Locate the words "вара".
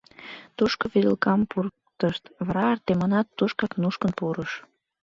2.45-2.65